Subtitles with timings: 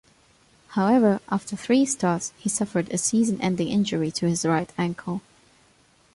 [0.69, 5.21] However, after three starts, he suffered a season-ending injury to his right ankle.